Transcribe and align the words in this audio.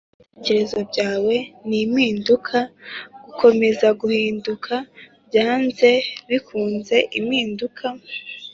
“ibitekerezo 0.07 0.79
byawe 0.91 1.35
ni 1.67 1.77
impinduka, 1.85 2.57
gukomeza 3.23 3.87
guhinduka, 3.99 4.73
byanze 5.27 5.91
bikunze 6.29 6.95
impinduka” 7.19 7.85